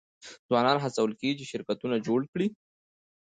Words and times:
ځوانان 0.49 0.77
هڅول 0.83 1.11
کیږي 1.19 1.35
چې 1.39 1.49
شرکتونه 1.51 1.95
جوړ 2.07 2.21
کړي. 2.31 2.47